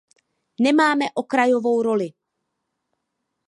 Nemáme 0.59 1.07
okrajovou 1.15 1.81
roli. 1.83 2.09